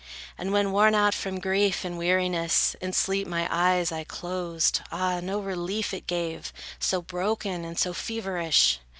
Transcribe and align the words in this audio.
And 0.35 0.51
when 0.51 0.71
worn 0.71 0.95
out 0.95 1.15
with 1.23 1.41
grief 1.43 1.85
and 1.85 1.95
weariness, 1.95 2.75
In 2.81 2.91
sleep 2.91 3.27
my 3.27 3.47
eyes 3.51 3.91
I 3.91 4.03
closed, 4.03 4.81
ah, 4.91 5.19
no 5.19 5.37
relief 5.37 5.93
It 5.93 6.07
gave, 6.07 6.51
so 6.79 7.03
broken 7.03 7.63
and 7.63 7.77
so 7.77 7.93
feverish! 7.93 8.79